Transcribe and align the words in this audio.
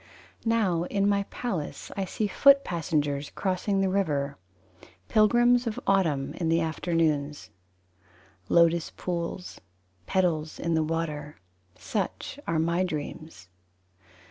Now 0.47 0.85
in 0.85 1.07
my 1.07 1.25
palace 1.29 1.91
I 1.95 2.05
see 2.05 2.25
foot 2.25 2.63
passengers 2.63 3.29
Crossing 3.35 3.81
the 3.81 3.87
river: 3.87 4.35
Pilgrims 5.09 5.67
of 5.67 5.79
Autumn 5.85 6.33
In 6.37 6.49
the 6.49 6.59
afternoons. 6.59 7.51
Lotus 8.49 8.89
pools: 8.97 9.61
Petals 10.07 10.59
in 10.59 10.73
the 10.73 10.81
water. 10.81 11.35
Such 11.77 12.39
are 12.47 12.57
my 12.57 12.83
dreams. 12.83 13.47